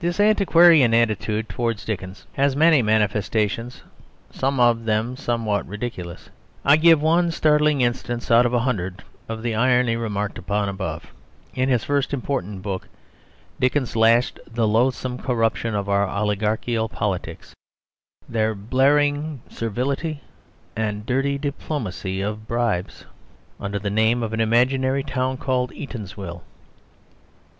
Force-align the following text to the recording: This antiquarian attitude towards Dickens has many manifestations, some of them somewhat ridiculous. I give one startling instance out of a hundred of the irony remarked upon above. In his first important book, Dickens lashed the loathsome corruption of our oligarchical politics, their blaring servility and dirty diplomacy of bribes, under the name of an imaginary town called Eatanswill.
This 0.00 0.18
antiquarian 0.18 0.92
attitude 0.92 1.48
towards 1.48 1.84
Dickens 1.84 2.26
has 2.32 2.56
many 2.56 2.82
manifestations, 2.82 3.84
some 4.28 4.58
of 4.58 4.86
them 4.86 5.14
somewhat 5.16 5.64
ridiculous. 5.68 6.30
I 6.64 6.76
give 6.76 7.00
one 7.00 7.30
startling 7.30 7.80
instance 7.80 8.28
out 8.28 8.44
of 8.44 8.52
a 8.52 8.58
hundred 8.58 9.04
of 9.28 9.44
the 9.44 9.54
irony 9.54 9.94
remarked 9.94 10.36
upon 10.36 10.68
above. 10.68 11.12
In 11.54 11.68
his 11.68 11.84
first 11.84 12.12
important 12.12 12.62
book, 12.62 12.88
Dickens 13.60 13.94
lashed 13.94 14.40
the 14.52 14.66
loathsome 14.66 15.16
corruption 15.16 15.76
of 15.76 15.88
our 15.88 16.08
oligarchical 16.08 16.88
politics, 16.88 17.54
their 18.28 18.52
blaring 18.52 19.42
servility 19.48 20.22
and 20.74 21.06
dirty 21.06 21.38
diplomacy 21.38 22.20
of 22.20 22.48
bribes, 22.48 23.04
under 23.60 23.78
the 23.78 23.90
name 23.90 24.24
of 24.24 24.32
an 24.32 24.40
imaginary 24.40 25.04
town 25.04 25.36
called 25.36 25.70
Eatanswill. 25.70 26.42